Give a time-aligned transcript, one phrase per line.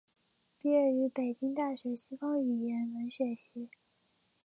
[0.57, 3.69] 毕业于北京大学西方语言文学系。